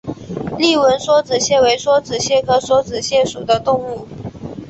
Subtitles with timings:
[0.57, 4.07] 丽纹梭子蟹为梭子蟹科梭子蟹属的动物。